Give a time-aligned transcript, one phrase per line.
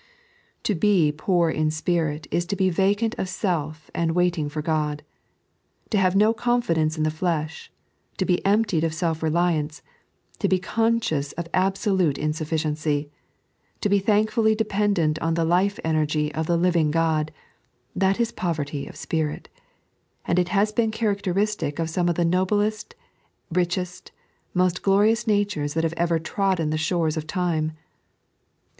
[0.63, 5.03] To be poor in spirit is to be vacant of self and waiting for God.
[5.91, 7.71] To have no confidence in the flesh;
[8.17, 9.83] to be emptied of self reliance;
[10.39, 13.11] to be conscious of absolute insufficiency;
[13.81, 17.31] to be thankfully dependent on the life enei^ of the living dod—
[17.95, 19.49] that is poverty of spirit;
[20.25, 22.95] and it has been charac teristic of some of the noblest,
[23.51, 24.11] richest,
[24.55, 27.73] most glorious natures that have ever trodden the shores of Time.